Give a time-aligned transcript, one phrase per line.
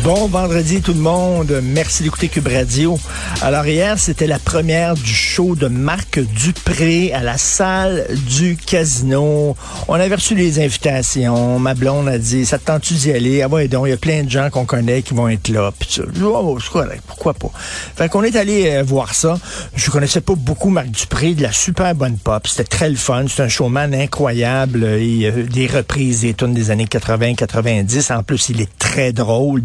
[0.00, 2.98] Bon vendredi tout le monde, merci d'écouter Cube Radio.
[3.40, 9.56] Alors hier, c'était la première du show de Marc Dupré à la salle du casino.
[9.86, 13.42] On avait reçu les invitations, ma blonde a dit, ça te tente d'y aller?
[13.42, 15.70] Ah ouais, donc il y a plein de gens qu'on connaît qui vont être là.
[15.78, 16.58] Puis oh,
[17.06, 17.50] pourquoi pas?
[17.94, 19.38] Fait qu'on est allé euh, voir ça.
[19.76, 22.46] Je connaissais pas beaucoup Marc Dupré, de la super bonne pop.
[22.48, 24.84] C'était très le fun, c'est un showman incroyable.
[25.00, 28.12] Il, euh, des reprises des tunes des années 80-90.
[28.12, 29.62] En plus, il est très drôle.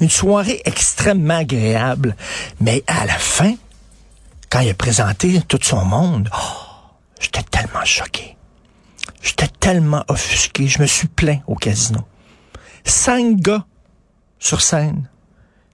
[0.00, 2.16] Une soirée extrêmement agréable.
[2.60, 3.54] Mais à la fin,
[4.50, 8.36] quand il a présenté tout son monde, oh, j'étais tellement choqué.
[9.22, 10.66] J'étais tellement offusqué.
[10.66, 12.00] Je me suis plaint au casino.
[12.84, 13.64] Cinq gars
[14.38, 15.08] sur scène.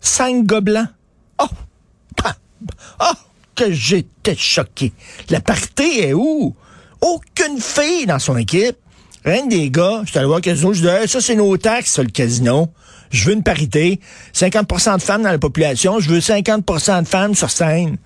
[0.01, 0.89] Cinq gars blancs.
[1.39, 1.48] Oh!
[2.25, 2.34] Ah!
[3.01, 3.12] Oh!
[3.55, 4.92] Que j'étais choqué.
[5.31, 6.55] La partie est où?
[7.01, 8.77] Aucune fille dans son équipe.
[9.27, 10.02] Rien que des gars.
[10.05, 10.72] J'étais allé voir le casino.
[10.72, 12.69] Je Hey, ça, c'est nos taxes, ça, le casino.
[13.10, 14.00] Je veux une parité.
[14.33, 15.98] 50% de femmes dans la population.
[15.98, 17.96] Je veux 50% de femmes sur scène.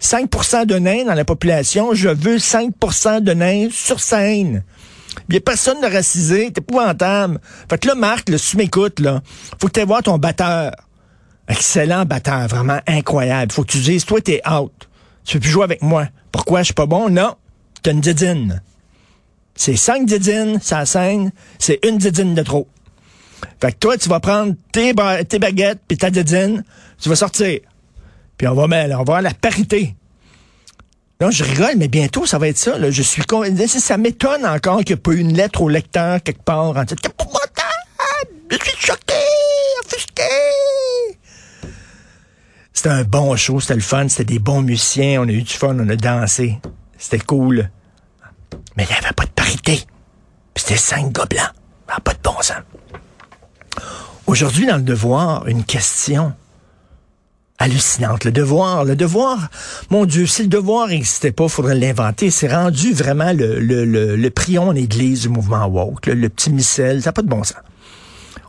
[0.00, 1.92] 5% de nains dans la population.
[1.92, 4.64] Je veux 5% de nains sur scène.
[5.28, 6.50] Il n'y a personne de racisé.
[6.52, 7.38] T'es épouvantable.
[7.68, 9.20] Fait que là, Marc, là, si tu m'écoutes, là,
[9.60, 10.72] faut que tu voir ton batteur.
[11.48, 13.52] Excellent batteur, vraiment incroyable.
[13.52, 14.72] Faut que tu dises, toi, t'es out.
[15.24, 16.06] Tu peux plus jouer avec moi.
[16.30, 16.60] Pourquoi?
[16.60, 17.10] Je suis pas bon?
[17.10, 17.34] Non.
[17.82, 18.62] T'as une didine.
[19.54, 21.30] C'est cinq didines, ça scène.
[21.58, 22.68] C'est une didine de trop.
[23.60, 26.64] Fait que toi, tu vas prendre tes, ba- tes baguettes puis ta didine,
[27.00, 27.60] tu vas sortir.
[28.38, 29.94] Puis on va mettre, on va avoir la parité.
[31.20, 32.90] Non, je rigole, mais bientôt, ça va être ça.
[32.90, 33.44] Je suis con...
[33.66, 36.82] Ça m'étonne encore qu'il n'y ait pas eu une lettre au lecteur quelque part en
[36.82, 37.70] disant «Épouvantable!
[38.50, 39.14] Je suis choqué!
[39.84, 40.22] Offusqué!»
[42.72, 45.52] C'était un bon show, c'était le fun, c'était des bons musiciens, on a eu du
[45.52, 46.58] fun, on a dansé.
[46.98, 47.70] C'était cool.
[48.76, 49.84] Mais il n'y avait pas de parité.
[50.56, 51.50] C'était cinq gars blancs.
[51.88, 52.56] N'a pas de bon sens.
[54.26, 56.32] Aujourd'hui, dans le devoir, une question
[57.58, 58.24] hallucinante.
[58.24, 59.38] Le devoir, le devoir,
[59.90, 62.30] mon Dieu, si le devoir n'existait pas, il faudrait l'inventer.
[62.30, 66.28] C'est rendu vraiment le, le, le, le prion en église du mouvement woke, le, le
[66.28, 67.58] petit missel, ça n'a pas de bon sens.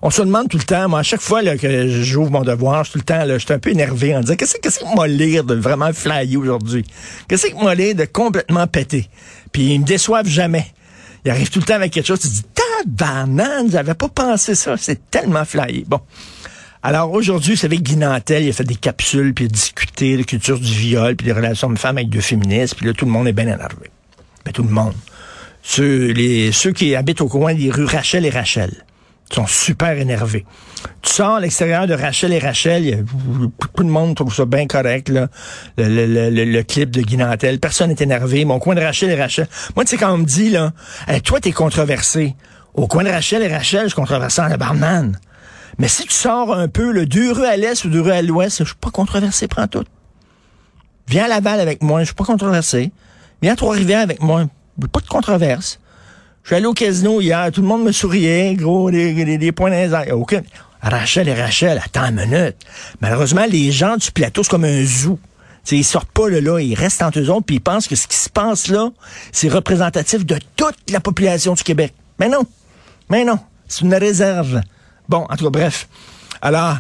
[0.06, 2.86] On se demande tout le temps, moi, à chaque fois là, que j'ouvre mon devoir,
[2.86, 5.08] tout le temps, là, je suis un peu énervé en disant, qu'est-ce qu'est-ce que moi
[5.08, 6.86] lire de vraiment flyer aujourd'hui?
[7.30, 9.10] Qu'est-ce que moi lire de complètement péter?
[9.54, 10.66] Puis ils me déçoivent jamais.
[11.24, 12.44] Il arrive tout le temps avec quelque chose, tu te dis,
[12.84, 15.86] tabarnane, j'avais pas pensé ça, c'est tellement flyé.
[15.88, 16.02] Bon.
[16.82, 20.18] Alors aujourd'hui, c'est avec Guy Nantel, il a fait des capsules, puis il a discuté
[20.18, 23.06] de culture du viol, puis des relations de femmes avec deux féministes, puis là, tout
[23.06, 23.90] le monde est bien énervé.
[24.46, 24.96] Mais tout le monde.
[25.62, 28.84] Ceux, les, ceux qui habitent au coin des rues Rachel et Rachel
[29.36, 30.46] sont super énervés.
[31.02, 33.06] Tu sors à l'extérieur de Rachel et Rachel,
[33.76, 35.28] tout le monde trouve ça bien correct, là.
[35.78, 37.60] Le, clip de Guy Nantel.
[37.60, 38.46] Personne n'est énervé.
[38.46, 39.48] Mon coin de Rachel et Rachel.
[39.76, 40.72] Moi, tu sais, quand on me dit, là,
[41.08, 42.36] Hey, toi, t'es controversé.
[42.74, 45.18] Au coin de Rachel et Rachel, je suis controversé en barman.
[45.78, 48.22] Mais si tu sors un peu, le deux rues à l'est ou deux rues à
[48.22, 49.86] l'ouest, je suis pas controversé, prends tout.
[51.08, 52.92] Viens à Laval avec moi, je suis pas controversé.
[53.42, 54.46] Viens à Trois-Rivières avec moi,
[54.92, 55.80] pas de controverse.
[56.44, 59.78] Je suis allé au casino hier, tout le monde me souriait, gros, des, points dans
[59.78, 60.18] les airs.
[60.18, 60.42] Aucun.
[60.82, 62.58] Rachel et Rachel, attends une minute.
[63.00, 65.18] Malheureusement, les gens du plateau, c'est comme un zoo.
[65.64, 67.96] T'sais, ils sortent pas là, là, ils restent entre eux autres, puis ils pensent que
[67.96, 68.90] ce qui se passe là,
[69.32, 71.94] c'est représentatif de toute la population du Québec.
[72.20, 72.44] Mais non,
[73.10, 74.62] mais non, c'est une réserve.
[75.08, 75.88] Bon, en tout cas, bref.
[76.42, 76.76] Alors,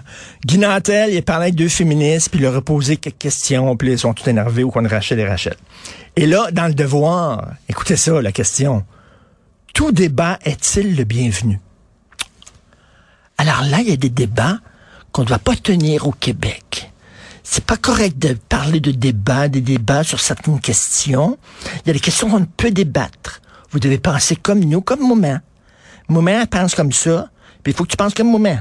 [0.46, 3.94] Guy Nantel, il parlé avec deux féministes, puis il leur a posé quelques questions, puis
[3.94, 5.56] ils sont tout énervés au coin de Rachel et Rachel.
[6.18, 8.84] Et là, dans le devoir, écoutez ça, la question.
[9.74, 11.60] Tout débat est-il le bienvenu?
[13.40, 14.60] Alors là, il y a des débats
[15.12, 16.92] qu'on ne doit pas tenir au Québec.
[17.42, 21.40] C'est pas correct de parler de débats, des débats sur certaines questions.
[21.66, 23.42] Il y a des questions qu'on ne peut débattre.
[23.72, 25.40] Vous devez penser comme nous, comme moi.
[26.08, 27.30] Moment pense comme ça,
[27.64, 28.60] puis il faut que tu penses comme moment.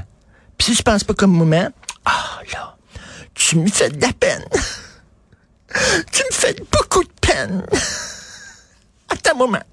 [0.57, 1.69] Puis si tu penses pas comme moment,
[2.05, 2.75] ah là,
[3.35, 4.43] tu me fais de la peine.
[6.11, 7.63] tu me fais beaucoup de peine.
[9.09, 9.63] Attends un moment.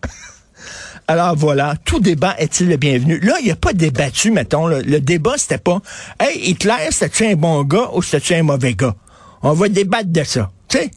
[1.11, 3.19] Alors voilà, tout débat est-il le bienvenu?
[3.19, 4.69] Là, il n'y a pas débattu, mettons.
[4.69, 5.83] Le débat, c'était pas
[6.21, 8.95] Hey, Hitler, c'était-tu un bon gars ou c'était-tu un mauvais gars?
[9.43, 10.53] On va débattre de ça.
[10.69, 10.91] Tu sais?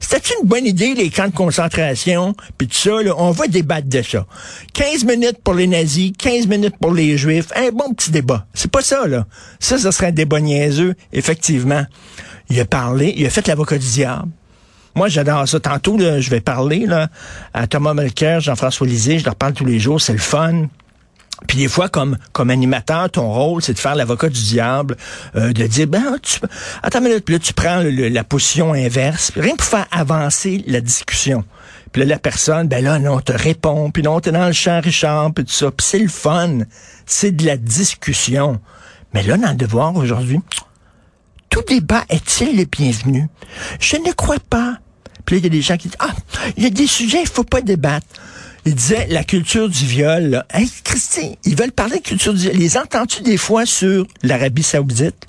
[0.00, 3.88] C'était une bonne idée, les camps de concentration, puis tout ça, là, on va débattre
[3.88, 4.24] de ça.
[4.72, 8.46] 15 minutes pour les nazis, 15 minutes pour les juifs, un bon petit débat.
[8.54, 9.26] C'est pas ça, là.
[9.60, 11.84] Ça, ça serait un débat niaiseux, effectivement.
[12.48, 14.30] Il a parlé, il a fait l'avocat du diable.
[14.96, 15.60] Moi, j'adore ça.
[15.60, 17.08] Tantôt, je vais parler là,
[17.52, 20.68] à Thomas Melker, Jean-François Lisée, je leur parle tous les jours, c'est le fun.
[21.46, 24.96] Puis des fois, comme comme animateur, ton rôle, c'est de faire l'avocat du diable,
[25.36, 26.16] euh, de dire, ben,
[26.82, 31.44] attends une minute, là, tu prends la position inverse, rien pour faire avancer la discussion.
[31.92, 34.80] Puis là, la personne, ben là, non, te répond, puis non, t'es dans le champ
[34.82, 35.70] Richard, puis tout ça.
[35.70, 36.60] Puis c'est le fun,
[37.04, 38.60] c'est de la discussion.
[39.12, 40.40] Mais là, dans le devoir aujourd'hui,
[41.50, 43.28] tout débat est-il le bienvenu?
[43.78, 44.78] Je ne crois pas.
[45.26, 46.14] Puis il y a des gens qui disent, ah,
[46.56, 48.06] il y a des sujets, il faut pas débattre.
[48.64, 50.30] Il disait la culture du viol.
[50.30, 50.46] Là.
[50.52, 52.56] Hey, Christy, ils veulent parler de culture du viol.
[52.56, 55.26] Les entends-tu des fois sur l'Arabie saoudite?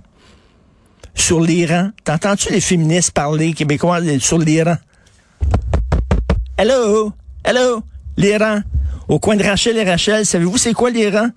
[1.14, 1.92] Sur l'Iran?
[2.04, 4.78] T'entends-tu les féministes parler québécois sur l'Iran?
[6.58, 7.12] Hello?
[7.44, 7.84] Hello?
[8.18, 8.62] L'Iran?
[9.08, 11.30] Au coin de Rachel et Rachel, savez-vous c'est quoi l'Iran?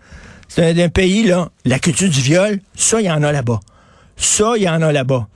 [0.49, 1.49] C'est un, pays, là.
[1.65, 3.61] La culture du viol, ça, il y en a là-bas.
[4.17, 5.29] Ça, il y en a là-bas.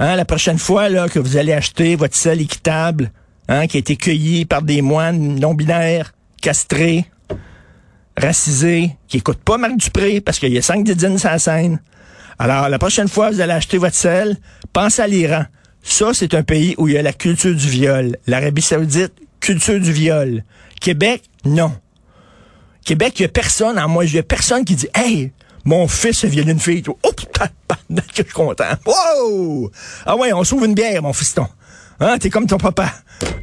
[0.00, 3.10] Hein, la prochaine fois là, que vous allez acheter votre sel équitable,
[3.48, 7.06] hein, qui a été cueilli par des moines non-binaires, castrés,
[8.16, 11.80] racisés, qui écoutent pas Marc Dupré parce qu'il y a cinq didines sur la scène.
[12.38, 14.36] Alors, la prochaine fois, vous allez acheter votre sel,
[14.72, 15.44] pensez à l'Iran.
[15.82, 18.16] Ça, c'est un pays où il y a la culture du viol.
[18.28, 20.44] L'Arabie saoudite, culture du viol.
[20.80, 21.72] Québec, non.
[22.84, 25.32] Québec, il y a personne, en moi, il y a personne qui dit, hey,
[25.68, 26.82] mon fils a violé une fille.
[26.88, 27.48] Oh, putain,
[27.78, 28.72] que je suis content.
[28.86, 29.70] Wow!
[30.06, 31.46] Ah ouais, on s'ouvre une bière, mon fiston.
[32.00, 32.90] Hein, t'es comme ton papa.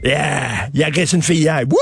[0.04, 0.70] Yeah!
[0.74, 1.62] Il agresse une fille hier.
[1.70, 1.78] Wouh!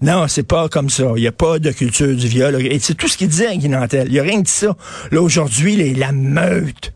[0.00, 1.12] Non, c'est pas comme ça.
[1.14, 2.60] Il n'y a pas de culture du viol.
[2.60, 4.08] Et c'est tout ce qu'il disait, Guy Nantel.
[4.10, 4.76] Il a rien de ça.
[5.12, 6.92] Là, aujourd'hui, la meute.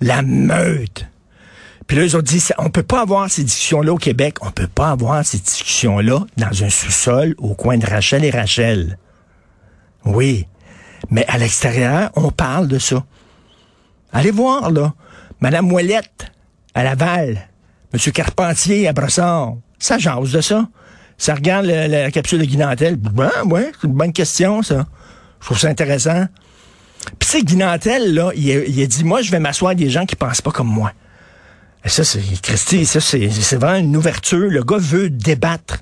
[0.00, 1.04] La meute.
[1.86, 4.36] Puis là, ils ont dit, on peut pas avoir ces discussions-là au Québec.
[4.40, 8.98] On peut pas avoir ces discussions-là dans un sous-sol au coin de Rachel et Rachel.
[10.06, 10.46] Oui.
[11.10, 13.04] Mais à l'extérieur, on parle de ça.
[14.12, 14.94] Allez voir, là.
[15.40, 16.32] Madame Moellette,
[16.74, 17.48] à Laval.
[17.92, 19.54] Monsieur Carpentier à Brossard.
[19.78, 20.68] Ça jase de ça.
[21.16, 22.96] Ça regarde la capsule de Guinantel.
[22.96, 24.86] Ben, ouais, c'est une bonne question, ça.
[25.40, 26.26] Je trouve ça intéressant.
[27.18, 30.42] Puis c'est Guinantel, là, il a, dit, moi, je vais m'asseoir des gens qui pensent
[30.42, 30.92] pas comme moi.
[31.84, 34.48] Et ça, c'est, Christy, ça, c'est, vraiment une ouverture.
[34.50, 35.78] Le gars veut débattre.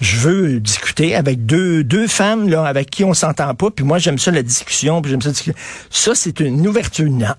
[0.00, 3.70] Je veux discuter avec deux, deux femmes, là, avec qui on s'entend pas.
[3.70, 5.58] Puis moi, j'aime ça, la discussion, puis j'aime ça discuter.
[5.90, 7.10] Ça, c'est une ouverture.
[7.10, 7.34] Non.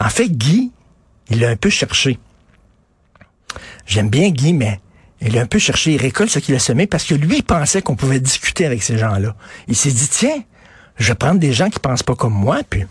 [0.00, 0.70] En fait, Guy,
[1.30, 2.18] il l'a un peu cherché.
[3.86, 4.80] J'aime bien Guy, mais
[5.20, 5.92] il a un peu cherché.
[5.92, 8.82] Il récolte ce qu'il a semé parce que lui, il pensait qu'on pouvait discuter avec
[8.82, 9.34] ces gens-là.
[9.66, 10.42] Il s'est dit, tiens,
[10.96, 12.84] je vais prendre des gens qui pensent pas comme moi, puis,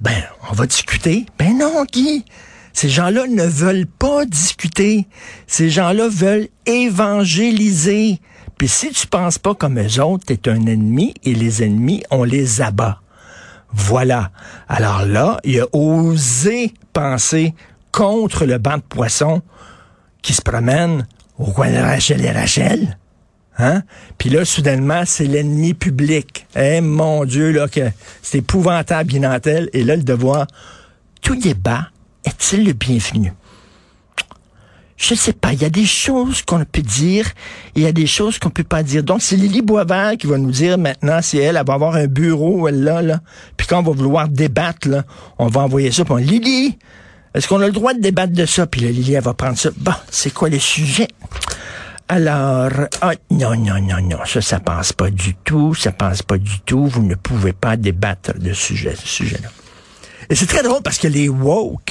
[0.00, 1.24] ben, on va discuter.
[1.38, 2.24] Ben non, Guy.
[2.80, 5.08] Ces gens-là ne veulent pas discuter.
[5.48, 8.20] Ces gens-là veulent évangéliser.
[8.56, 12.22] Puis si tu penses pas comme eux autres, t'es un ennemi et les ennemis, on
[12.22, 13.00] les abat.
[13.72, 14.30] Voilà.
[14.68, 17.52] Alors là, il a osé penser
[17.90, 19.42] contre le banc de poissons
[20.22, 21.04] qui se promène
[21.36, 22.96] au coin de Rachel et Rachel.
[23.58, 23.82] Hein?
[24.18, 26.46] Puis là, soudainement, c'est l'ennemi public.
[26.54, 27.90] Eh, mon Dieu, là, que
[28.22, 29.68] c'est épouvantable, Guinantel.
[29.72, 30.46] Et là, le devoir,
[31.22, 31.88] tout débat
[32.28, 33.32] est-il le bienvenu?
[34.96, 35.52] Je sais pas.
[35.52, 37.26] Il y a des choses qu'on peut dire
[37.74, 39.04] et il y a des choses qu'on peut pas dire.
[39.04, 42.06] Donc, c'est Lily Boisvert qui va nous dire maintenant si elle, elle va avoir un
[42.06, 43.20] bureau, elle là, là.
[43.56, 44.88] Puis quand on va vouloir débattre,
[45.38, 46.04] on va envoyer ça.
[46.04, 46.78] Puis Lily,
[47.32, 48.66] est-ce qu'on a le droit de débattre de ça?
[48.66, 49.70] Puis Lily, elle va prendre ça.
[49.76, 51.08] Bon, c'est quoi le sujet?
[52.08, 52.70] Alors,
[53.00, 56.60] ah, non, non, non, non, ça, ça passe pas du tout, ça passe pas du
[56.60, 56.86] tout.
[56.86, 59.50] Vous ne pouvez pas débattre de sujet, ce sujet-là.
[60.28, 61.87] Et c'est très drôle parce que les woke,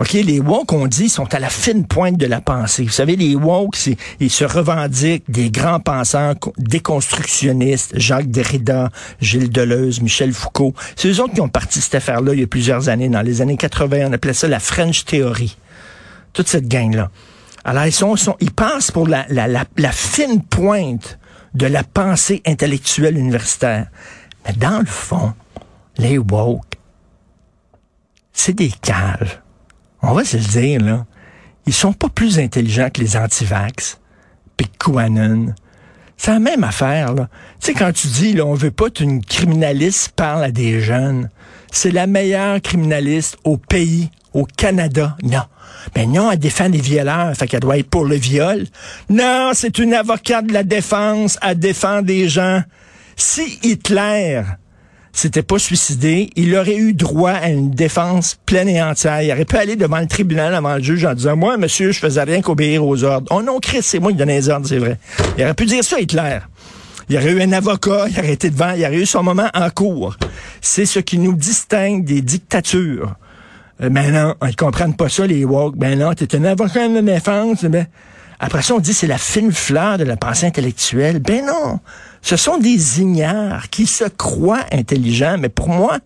[0.00, 2.84] OK, les woke, on dit, sont à la fine pointe de la pensée.
[2.84, 3.76] Vous savez, les woke,
[4.18, 8.88] ils se revendiquent des grands penseurs déconstructionnistes, Jacques Derrida,
[9.20, 10.72] Gilles Deleuze, Michel Foucault.
[10.96, 13.10] C'est eux autres qui ont parti cette affaire-là il y a plusieurs années.
[13.10, 15.58] Dans les années 80, on appelait ça la French Theory.
[16.32, 17.10] Toute cette gang-là.
[17.64, 21.18] Alors, ils sont, ils pensent pour la, la, la, la fine pointe
[21.52, 23.88] de la pensée intellectuelle universitaire.
[24.46, 25.34] Mais dans le fond,
[25.98, 26.78] les woke,
[28.32, 29.40] c'est des caves
[30.02, 31.06] on va se le dire, là,
[31.66, 33.98] ils sont pas plus intelligents que les antivax,
[34.56, 35.54] puis QAnon.
[36.16, 37.28] C'est la même affaire, là.
[37.60, 41.30] Tu sais, quand tu dis, là, on veut pas qu'une criminaliste parle à des jeunes,
[41.72, 45.16] c'est la meilleure criminaliste au pays, au Canada.
[45.22, 45.42] Non.
[45.94, 48.66] Ben non, elle défend des violeurs, fait qu'elle doit être pour le viol.
[49.08, 52.62] Non, c'est une avocate de la défense, elle défend des gens.
[53.16, 54.42] Si Hitler
[55.12, 59.22] s'était pas suicidé, il aurait eu droit à une défense pleine et entière.
[59.22, 61.98] Il aurait pu aller devant le tribunal, devant le juge, en disant, moi, monsieur, je
[61.98, 63.26] faisais rien qu'obéir aux ordres.
[63.30, 64.98] Oh non, Christ, c'est moi qui donnais les ordres, c'est vrai.
[65.36, 66.38] Il aurait pu dire ça, Hitler.
[67.08, 69.68] Il aurait eu un avocat, il aurait été devant, il aurait eu son moment en
[69.70, 70.16] cours.
[70.60, 73.16] C'est ce qui nous distingue des dictatures.
[73.82, 75.76] Euh, ben non, ils comprennent pas ça, les woke.
[75.76, 77.64] Ben non, t'es un avocat de défense.
[77.64, 77.86] Ben,
[78.38, 81.18] après ça, on dit c'est la fine fleur de la pensée intellectuelle.
[81.18, 81.80] Ben non,
[82.22, 85.36] ce sont des ignares qui se croient intelligents.
[85.38, 85.98] Mais pour moi,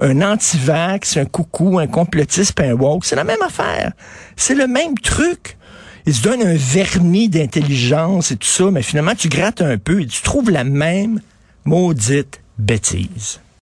[0.00, 3.92] un anti-vax, un coucou, un complotiste, un woke, c'est la même affaire.
[4.36, 5.56] C'est le même truc.
[6.06, 10.00] Ils se donnent un vernis d'intelligence et tout ça, mais finalement, tu grattes un peu
[10.00, 11.20] et tu trouves la même
[11.64, 13.40] maudite bêtise.